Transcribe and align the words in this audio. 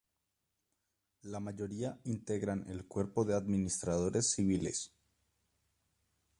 La 1.31 1.39
mayoría 1.39 1.95
integran 2.05 2.65
el 2.67 2.87
cuerpo 2.87 3.23
de 3.23 3.35
administradores 3.35 4.31
civiles. 4.31 4.91